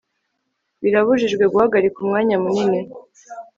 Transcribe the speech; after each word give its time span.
birabujijwe 0.83 1.43
guhagarika 1.51 1.97
umwanya 2.05 2.35
munini 2.43 2.79